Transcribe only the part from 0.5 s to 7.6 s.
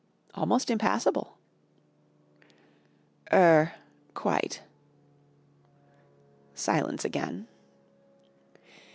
impassable." "Er quite." Silence again.